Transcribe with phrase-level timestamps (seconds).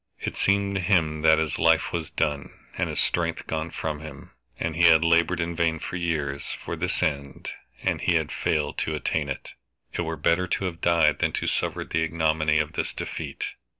[0.19, 4.31] It seemed to him that his life was done, and his strength gone from him.
[4.57, 7.51] He had labored in vain for years, for this end,
[7.83, 9.51] and he had failed to attain it.
[9.93, 13.49] It were better to have died than to suffer the ignominy of this defeat.